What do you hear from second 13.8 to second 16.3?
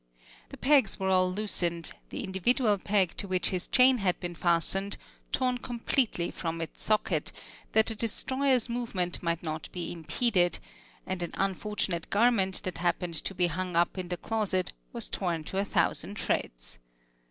in the closet was torn to a thousand